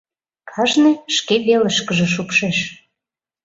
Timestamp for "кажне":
0.51-0.91